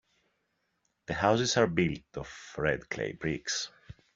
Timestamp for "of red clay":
2.17-3.11